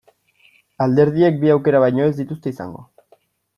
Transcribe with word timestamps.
Alderdiek 0.85 1.37
bi 1.45 1.53
aukera 1.57 1.83
baino 1.85 2.09
ez 2.13 2.17
dituzte 2.23 2.57
izango. 2.57 2.85